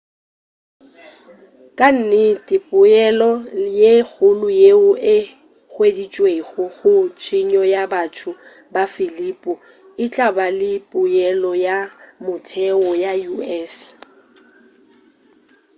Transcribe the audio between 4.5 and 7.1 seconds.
yeo e hweditšwego go